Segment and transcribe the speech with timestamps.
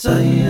[0.00, 0.40] Say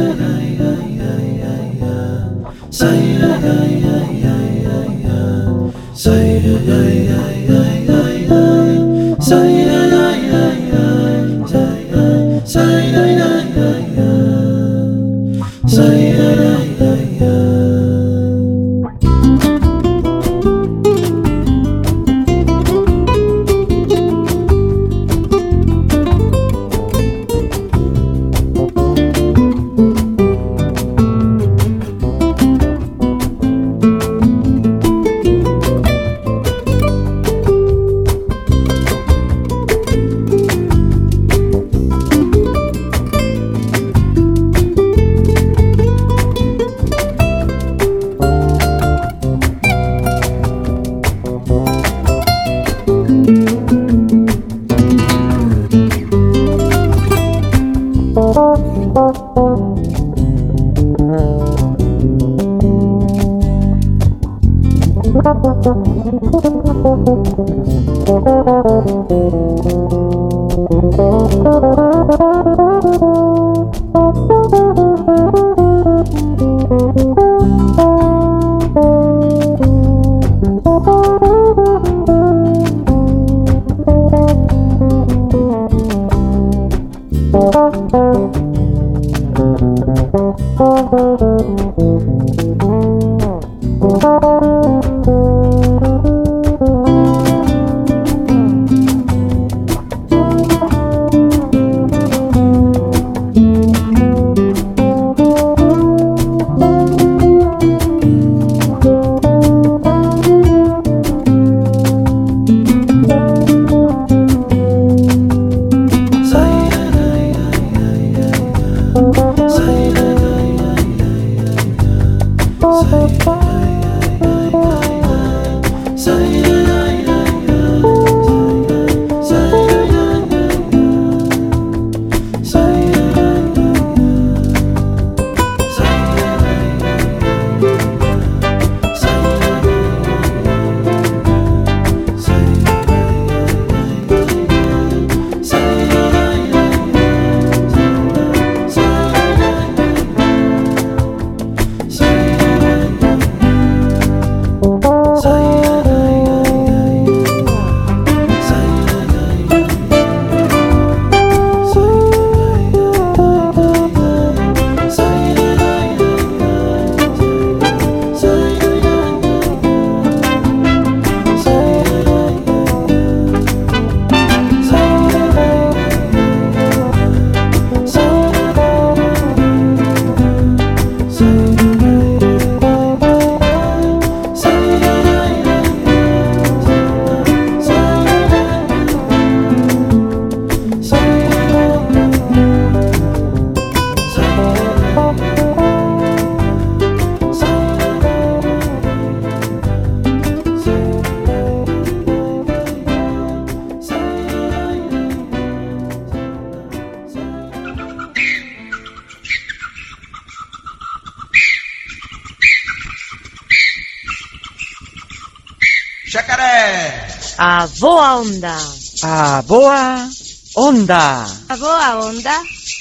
[217.39, 218.57] A boa onda.
[219.05, 220.11] A boa
[220.57, 221.25] onda.
[221.49, 222.33] A boa onda?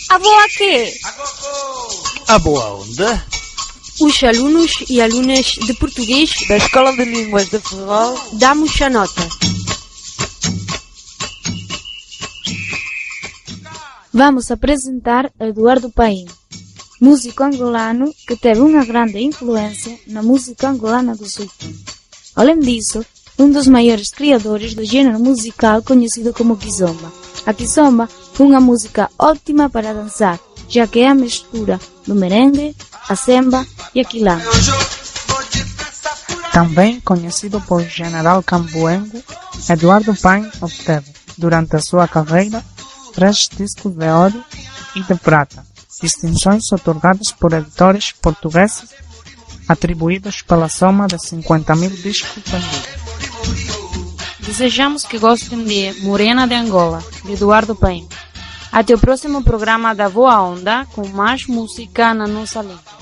[0.09, 0.91] A boa quê?
[2.27, 3.25] A boa onda.
[4.01, 9.29] Os alunos e alunas de português da Escola de Línguas de Ferrol damos a nota.
[14.11, 16.25] Vamos apresentar Eduardo Paim,
[16.99, 21.47] músico angolano que teve uma grande influência na música angolana do sul.
[22.35, 23.05] Além disso,
[23.39, 27.11] um dos maiores criadores do gênero musical conhecido como kizomba.
[27.45, 32.75] A kizomba é uma música ótima para dançar, já que é a mistura do merengue,
[33.07, 33.65] a semba
[33.95, 34.43] e a quilamba.
[36.51, 39.23] Também conhecido por General Cambuengo,
[39.69, 42.63] Eduardo Paim obteve, durante a sua carreira,
[43.13, 44.43] três discos de ouro
[44.95, 45.65] e de prata,
[46.01, 48.89] distinções otorgadas por editores portugueses
[49.69, 52.98] atribuídos pela soma de 50 mil discos vendidos.
[54.39, 58.07] Desejamos que gostem de Morena de Angola, de Eduardo Paim.
[58.71, 62.98] Até o próximo programa da Voa Onda com mais música na nossa língua.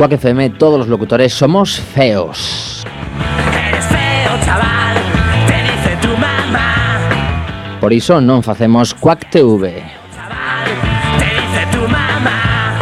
[0.00, 2.82] Quack FM todos los locutores somos feos.
[3.68, 4.96] Eres feo, chaval,
[5.46, 7.76] te dice tu mamá.
[7.82, 9.84] Por iso non facemos Quack TV.
[10.16, 10.72] Chaval,
[11.20, 12.80] te dice tu mamá.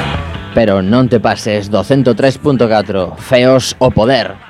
[0.54, 4.47] Pero non te pases do 103.4, feos o poder.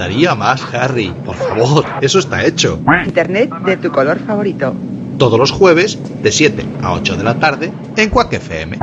[0.00, 1.12] faltaría más, Harry.
[1.26, 2.78] Por favor, eso está hecho.
[3.04, 4.74] Internet de tu color favorito.
[5.18, 8.78] Todos los jueves, de 7 a 8 de la tarde, en Quack FM.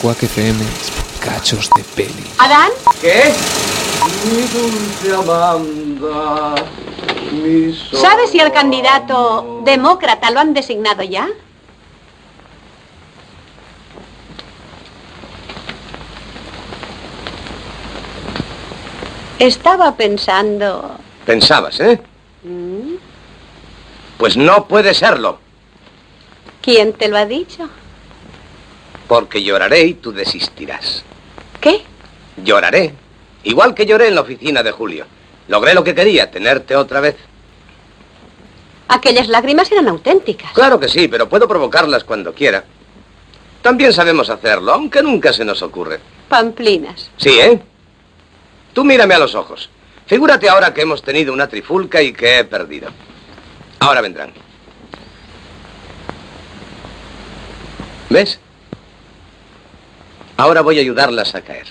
[0.00, 0.64] Quack FM,
[1.20, 2.24] cachos de peli.
[2.38, 2.70] ¿Adán?
[3.02, 3.34] ¿Qué?
[4.24, 6.54] Mi dulce Amanda,
[7.32, 11.28] mi ¿Sabes si el candidato demócrata lo han designado ya?
[19.38, 20.92] Estaba pensando...
[21.26, 22.00] Pensabas, ¿eh?
[22.42, 22.94] ¿Mm?
[24.16, 25.38] Pues no puede serlo,
[26.62, 27.68] ¿Quién te lo ha dicho?
[29.10, 31.02] Porque lloraré y tú desistirás.
[31.60, 31.82] ¿Qué?
[32.44, 32.94] Lloraré,
[33.42, 35.04] igual que lloré en la oficina de Julio.
[35.48, 37.16] Logré lo que quería, tenerte otra vez.
[38.86, 40.52] Aquellas lágrimas eran auténticas.
[40.52, 42.62] Claro que sí, pero puedo provocarlas cuando quiera.
[43.62, 45.98] También sabemos hacerlo, aunque nunca se nos ocurre.
[46.28, 47.10] Pamplinas.
[47.16, 47.60] Sí, ¿eh?
[48.72, 49.70] Tú mírame a los ojos.
[50.06, 52.90] Figúrate ahora que hemos tenido una trifulca y que he perdido.
[53.80, 54.32] Ahora vendrán.
[58.08, 58.38] ¿Ves?
[60.40, 61.66] Ahora voy a ayudarlas a caer.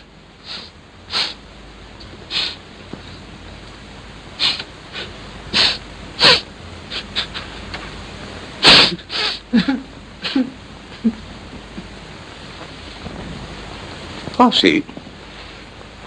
[14.37, 14.83] Oh, sí.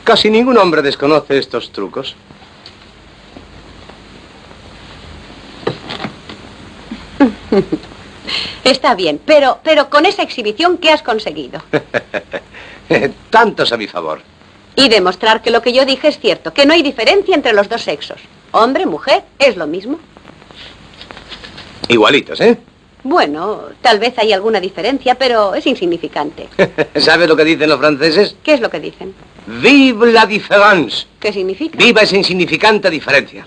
[0.05, 2.15] Casi ningún hombre desconoce estos trucos.
[8.63, 11.61] Está bien, pero, pero con esa exhibición, ¿qué has conseguido?
[13.31, 14.21] Tantos a mi favor.
[14.75, 17.69] Y demostrar que lo que yo dije es cierto, que no hay diferencia entre los
[17.69, 18.21] dos sexos.
[18.53, 19.99] Hombre, mujer, es lo mismo.
[21.89, 22.57] Igualitos, ¿eh?
[23.05, 26.49] Bueno, tal vez hay alguna diferencia, pero es insignificante.
[26.97, 28.37] ¿Sabes lo que dicen los franceses?
[28.43, 29.13] ¿Qué es lo que dicen?
[29.47, 31.07] Vive la différence.
[31.19, 31.77] ¿Qué significa?
[31.77, 33.45] Viva esa insignificante diferencia.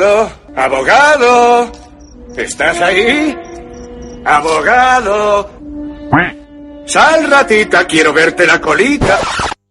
[0.00, 1.72] Abogado, abogado.
[2.34, 3.36] ¿Estás ahí?
[4.24, 5.50] Abogado.
[6.86, 9.18] Sal, ratita, quiero verte la colita.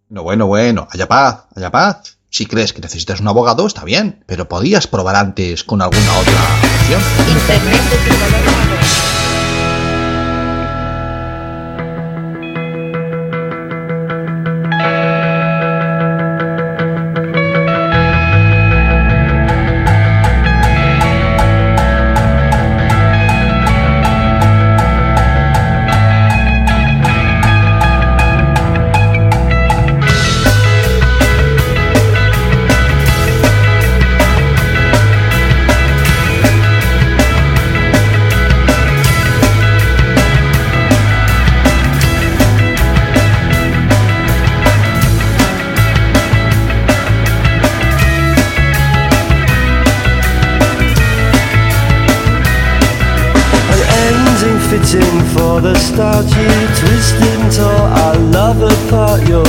[0.09, 2.19] No, bueno, bueno, haya paz, haya paz.
[2.29, 6.33] Si crees que necesitas un abogado, está bien, pero podías probar antes con alguna otra
[6.77, 7.01] opción.
[9.01, 9.08] An
[54.79, 56.25] ending fitting for the start.
[56.25, 56.47] You
[56.79, 59.27] twisted tore our love apart.
[59.27, 59.45] Your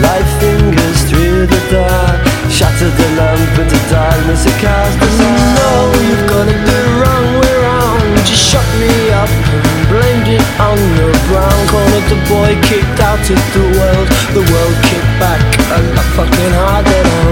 [0.00, 2.34] light fingers through the dark.
[2.50, 5.32] Shattered the lamp into darkness It cast us out.
[5.32, 5.70] Mm, no,
[6.06, 8.28] you've got it the wrong way round.
[8.28, 13.18] You shut me up and blamed it on the brown Cornered the boy kicked out
[13.18, 14.08] of the world.
[14.36, 15.40] The world kicked back
[15.72, 17.28] a lot fucking harder now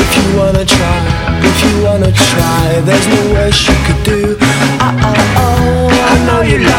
[0.00, 0.98] If you wanna try,
[1.44, 4.36] if you wanna try There's no worse you could do.
[4.40, 6.73] Oh, oh, oh I know you lie,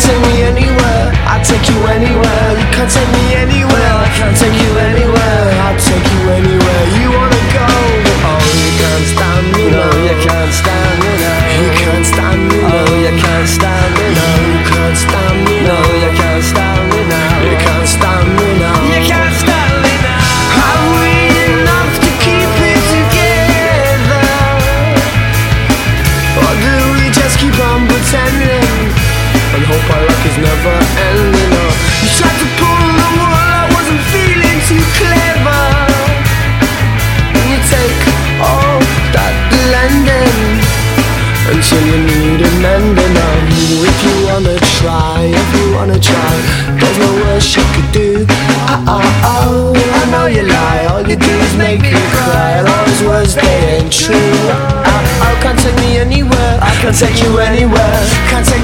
[0.00, 1.12] Can't take me anywhere.
[1.28, 2.48] I'll take you anywhere.
[2.56, 3.92] You can't take me anywhere.
[4.00, 5.44] I can't take you anywhere.
[5.60, 6.84] I'll take you anywhere.
[6.96, 7.68] You wanna go?
[8.24, 12.58] Oh, you can't stand me, no You can't stand me, no You can't stand me,
[12.64, 13.99] oh, no You can't stand me,
[42.60, 43.40] mending on
[43.90, 48.26] If you wanna try, if you wanna try There's no worse you could do.
[48.68, 50.86] Oh, oh, oh, I know you lie.
[50.90, 52.60] All you do is make me cry.
[52.60, 54.14] All those words, they ain't true.
[54.16, 56.58] Oh, oh, can't take me anywhere.
[56.62, 58.00] I can't take you anywhere.
[58.30, 58.59] Can't take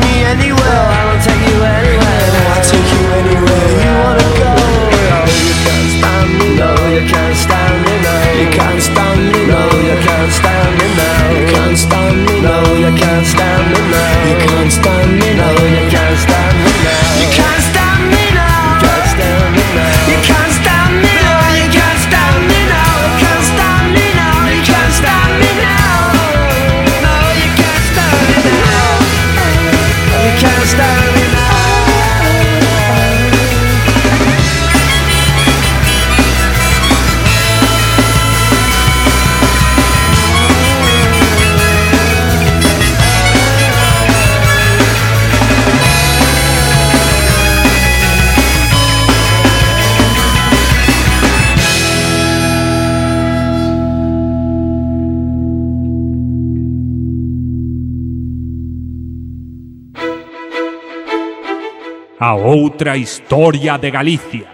[62.76, 64.44] outra historia de Galicia.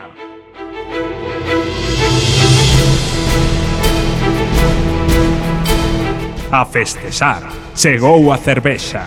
[6.53, 9.03] A festexar, chegou a cervexa.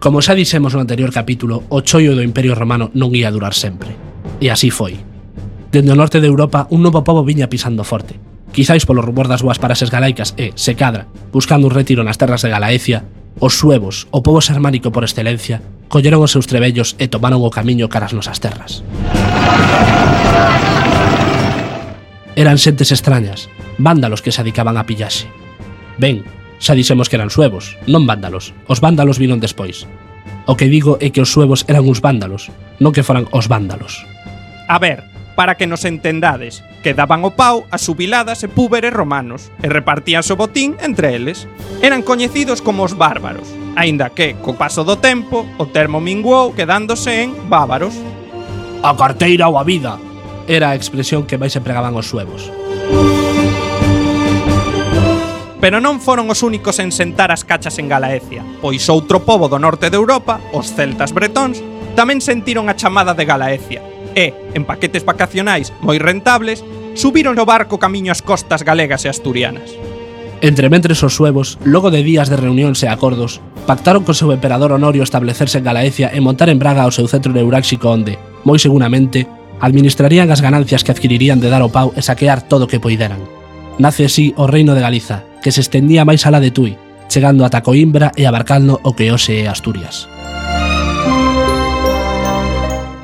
[0.00, 3.92] Como xa dixemos no anterior capítulo, o choio do Imperio Romano non ia durar sempre.
[4.40, 4.96] E así foi.
[5.68, 9.42] Dende o norte de Europa, un novo pobo viña pisando forte, quizáis polo rumor das
[9.42, 13.08] boas para galaicas e, se cadra, buscando un retiro nas terras de Galaecia,
[13.40, 17.88] os suevos, o povo xermánico por excelencia, colleron os seus trebellos e tomaron o camiño
[17.88, 18.84] cara as nosas terras.
[22.36, 25.28] Eran xentes extrañas, vándalos que se adicaban a pillaxe.
[26.00, 26.24] Ben,
[26.62, 28.56] xa dixemos que eran suevos, non vándalos.
[28.70, 29.84] Os vándalos vinon despois.
[30.48, 32.48] O que digo é que os suevos eran uns vándalos,
[32.80, 34.00] non que foran os vándalos.
[34.68, 39.48] A ver, para que nos entendades, que daban o pau a subiladas e púberes romanos,
[39.64, 41.48] e repartían o botín entre eles.
[41.80, 47.24] Eran coñecidos como os bárbaros, aínda que, co paso do tempo, o termo minguou quedándose
[47.24, 47.96] en bávaros.
[48.82, 49.96] A carteira ou a vida
[50.50, 52.50] era a expresión que máis empregaban os suevos.
[55.62, 59.62] Pero non foron os únicos en sentar as cachas en Galaecia, pois outro pobo do
[59.62, 61.62] norte de Europa, os celtas bretóns,
[61.94, 63.78] tamén sentiron a chamada de Galaecia,
[64.14, 69.72] e, en paquetes vacacionais moi rentables, subiron o barco camiño ás costas galegas e asturianas.
[70.42, 74.74] Entre mentres os suevos, logo de días de reunións e acordos, pactaron co seu emperador
[74.74, 79.30] Honorio establecerse en Galaecia e montar en Braga o seu centro neuráxico onde, moi seguramente,
[79.62, 83.22] administrarían as ganancias que adquirirían de dar o pau e saquear todo o que poideran.
[83.78, 86.74] Nace así o reino de Galiza, que se estendía máis alá de Tui,
[87.06, 90.10] chegando ata Coimbra e abarcando o que hoxe é Asturias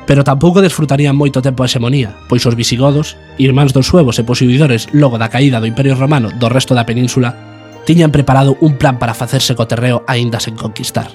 [0.09, 4.89] pero tampouco desfrutarían moito tempo a hexemonía, pois os visigodos, irmáns dos suevos e posuidores
[4.89, 7.37] logo da caída do Imperio Romano do resto da península,
[7.85, 11.13] tiñan preparado un plan para facerse co terreo aínda sen conquistar.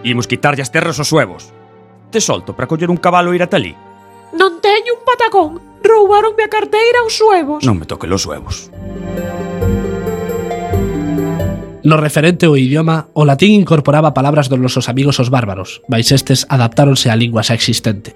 [0.00, 1.52] Imos quitarlle as terras aos suevos.
[2.08, 3.76] Te solto para coller un cabalo e ir ata ali.
[4.32, 5.50] Non teño un patacón.
[5.84, 7.60] Roubaronme a carteira aos suevos.
[7.68, 8.72] Non me toque los suevos.
[11.82, 16.44] No referente ao idioma, o latín incorporaba palabras dos nosos amigos os bárbaros, mais estes
[16.48, 18.12] adaptáronse á lingua xa existente.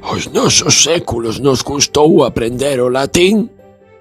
[0.00, 3.52] Os nosos séculos nos custou aprender o latín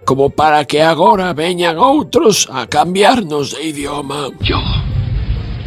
[0.07, 4.31] como para que agora veñan outros a cambiarnos de idioma.
[4.39, 4.61] Yo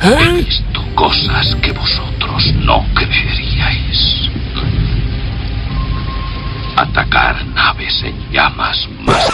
[0.01, 0.17] ¿Eh?
[0.17, 4.01] he visto cosas que vosotros no creeríais.
[6.81, 9.29] Atacar naves en llamas más...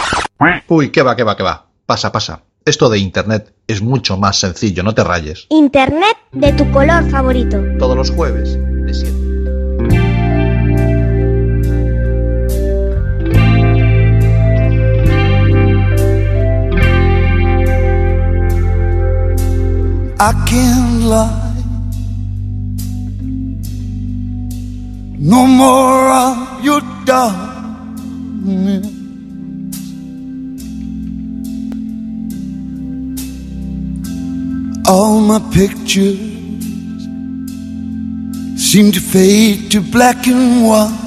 [0.67, 1.65] Uy, que va, que va, que va.
[1.85, 2.43] Pasa, pasa.
[2.67, 5.47] Esto de internet es mucho más sencillo, no te rayes.
[5.47, 7.63] Internet de tu color favorito.
[7.79, 9.27] Todos los jueves, de 7.
[20.19, 21.29] I can't lie.
[25.17, 28.96] No more of your darkness.
[34.87, 36.17] All my pictures
[38.55, 41.03] seem to fade to black and white.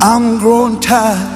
[0.00, 1.34] I'm growing tired.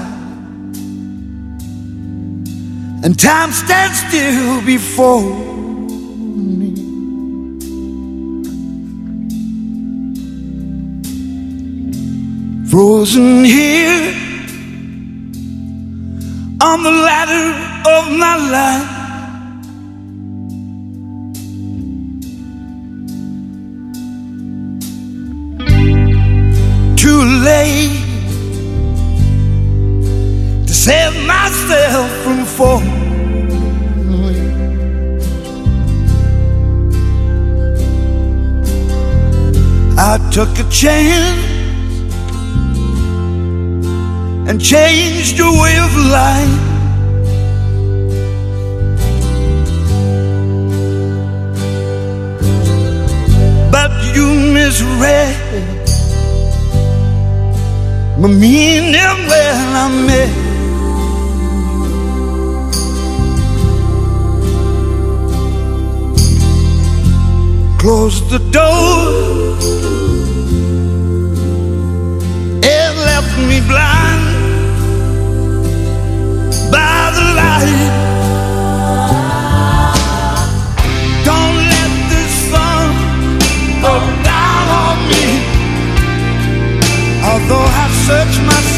[3.04, 5.22] and time stands still before
[6.60, 6.74] me.
[12.68, 14.27] Frozen here
[16.60, 17.54] on the ladder
[17.86, 18.88] of my life.
[26.96, 28.04] Too late
[30.66, 32.98] to save myself from falling.
[39.96, 41.57] I took a chance
[44.48, 46.58] and changed your way of life.
[53.70, 55.36] But you misread
[58.18, 60.32] my meaning when I met.
[67.78, 69.58] Close the door
[72.64, 74.07] and left me blind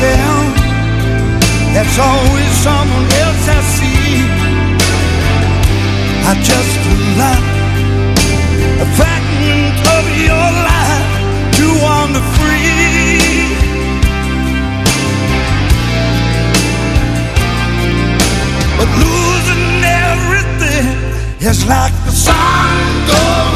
[0.01, 0.57] myself,
[1.75, 4.25] there's always someone else I see.
[6.25, 6.75] I just
[7.21, 7.47] love
[8.81, 11.11] a fragment of your life
[11.57, 12.81] to wander free.
[18.79, 20.87] But losing everything
[21.41, 23.50] is like the sun going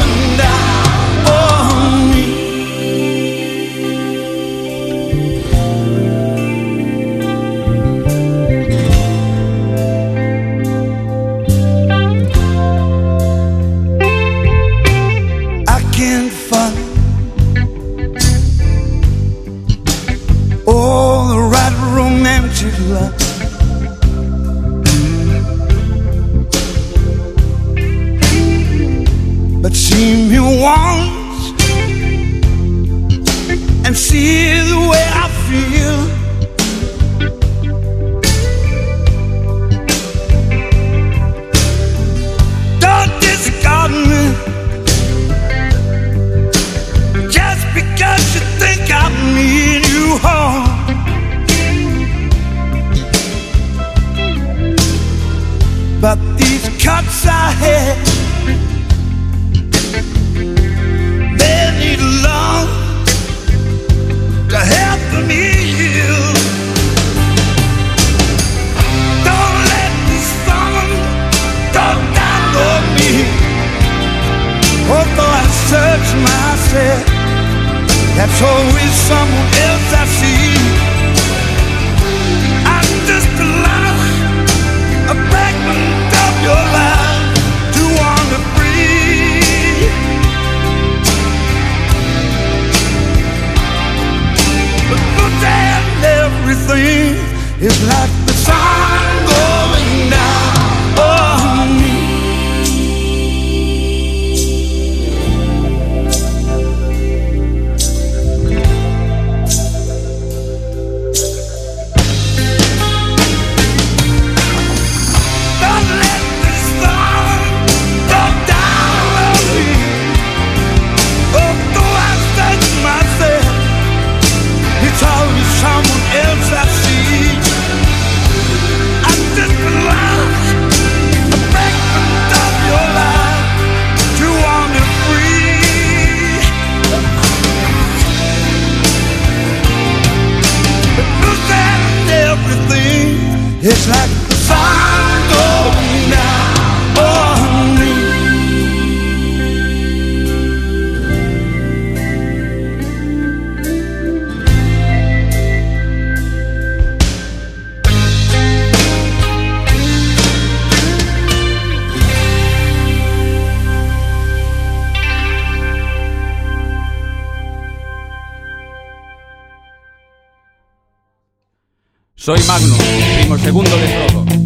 [172.25, 172.79] Soy Magnus,
[173.19, 174.44] primo segundo de Frodo.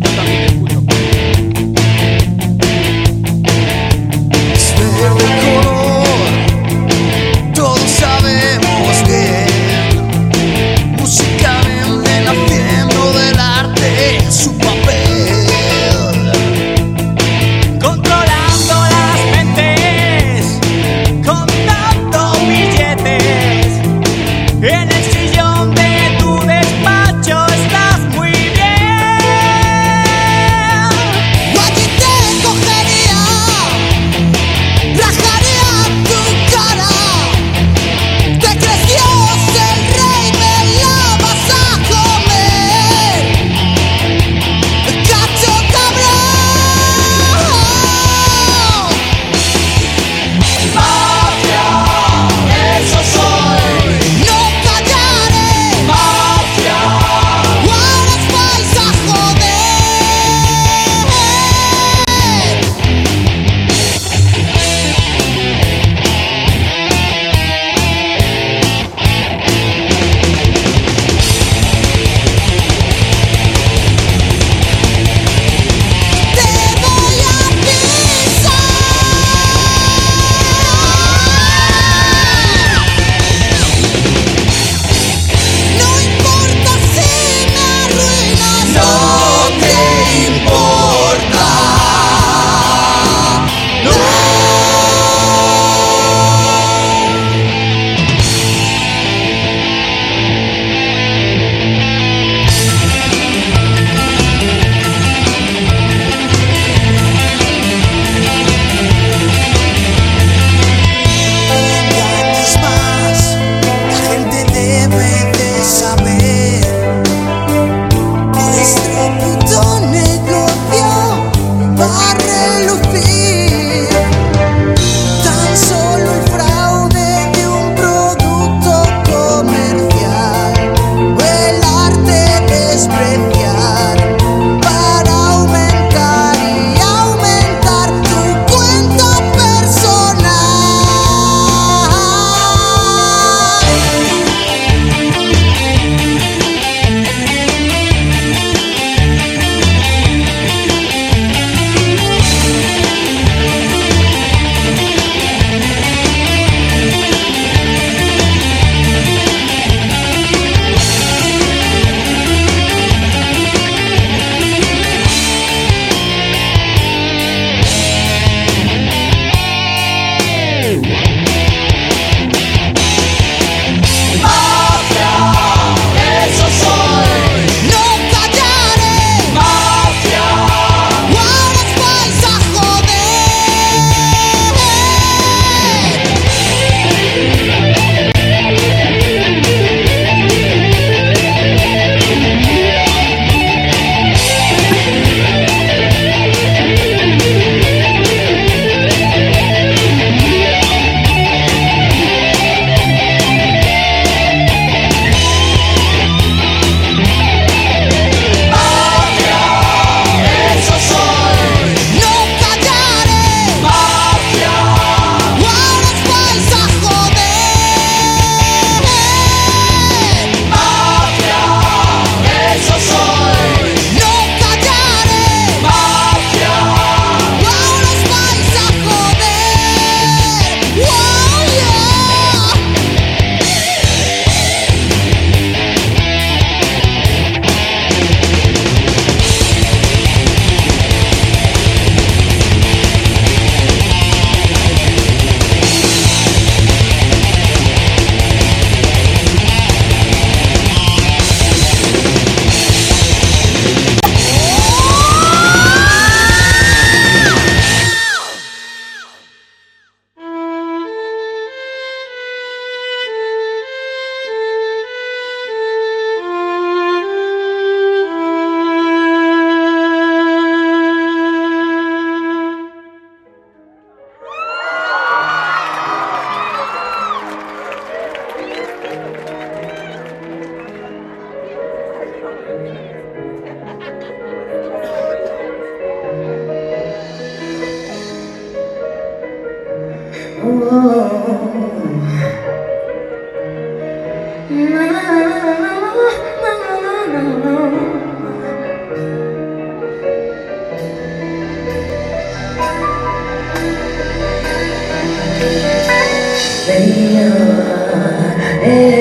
[307.09, 308.98] you.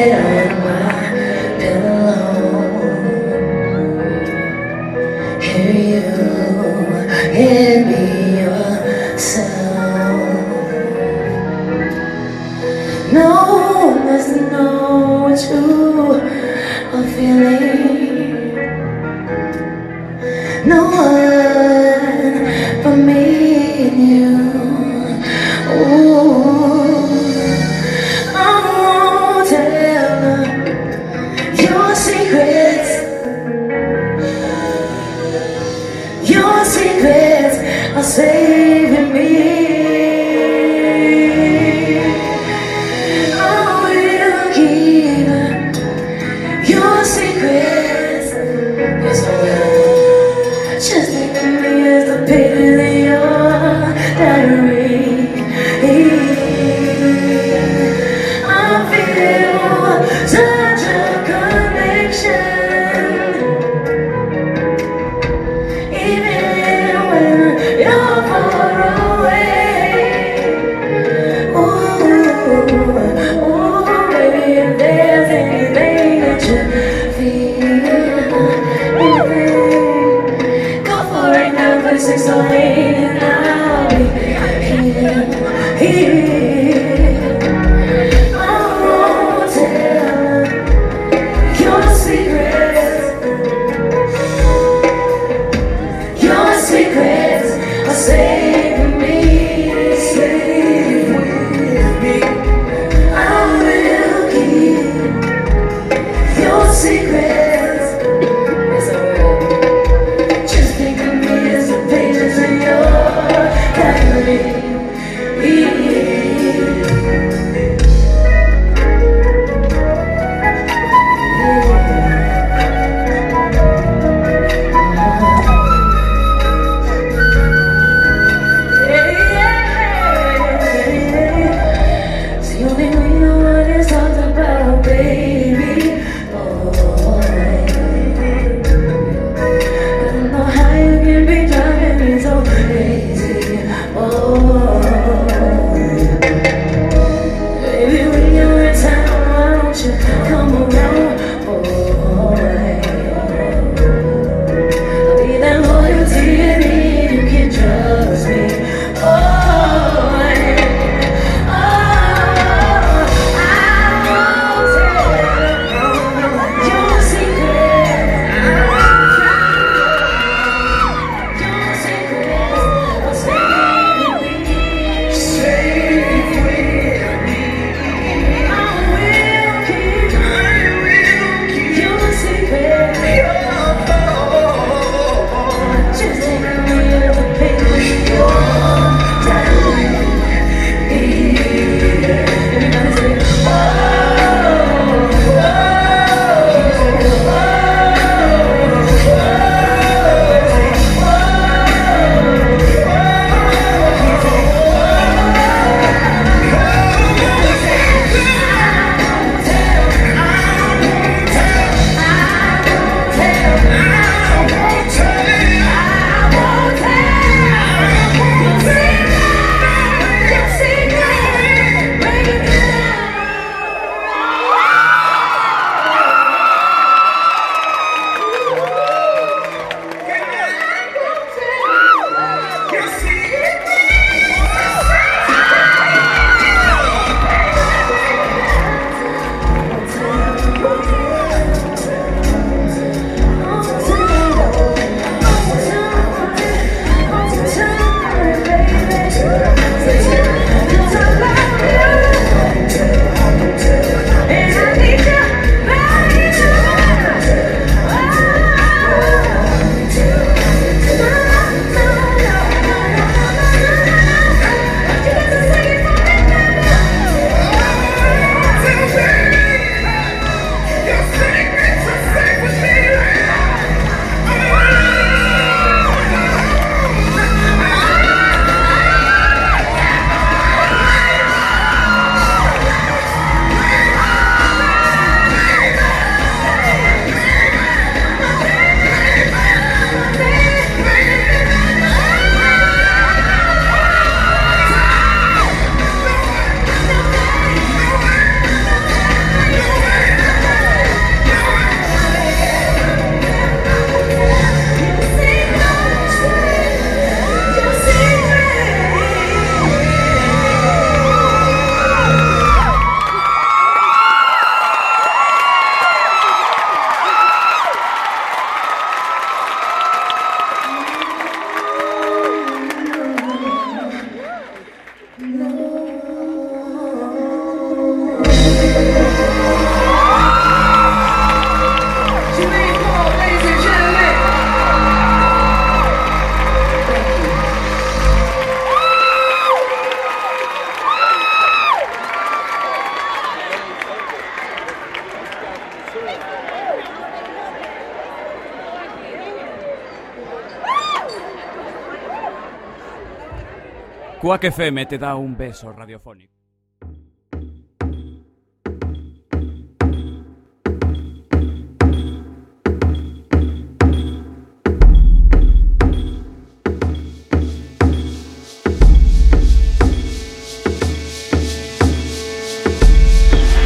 [354.28, 356.34] Quack FM te da un beso radiofónico.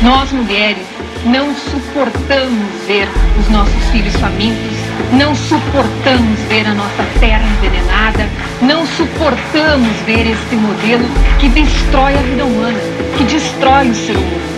[0.00, 0.86] Nós, mulheres,
[1.26, 3.08] não suportamos ver
[3.40, 4.78] os nossos filhos famintos,
[5.18, 11.04] não suportamos ver a nossa terra envenenada, não suportamos ver este modelo
[11.40, 12.78] que destrói a vida humana,
[13.18, 14.52] que destrói o ser humano.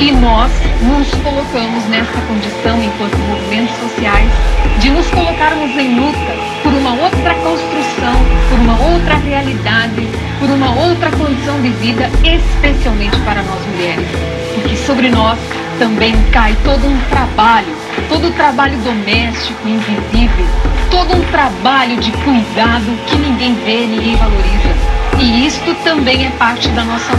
[0.00, 0.50] E nós
[0.80, 4.30] nos colocamos nessa condição, enquanto movimentos sociais,
[4.78, 6.32] de nos colocarmos em luta
[6.62, 8.14] por uma outra construção,
[8.48, 10.08] por uma outra realidade,
[10.38, 14.06] por uma outra condição de vida, especialmente para nós mulheres.
[14.54, 15.38] Porque sobre nós
[15.78, 17.76] também cai todo um trabalho,
[18.08, 20.46] todo o trabalho doméstico invisível,
[20.90, 24.74] todo um trabalho de cuidado que ninguém vê, ninguém valoriza.
[25.18, 27.16] E isto também é parte da nossa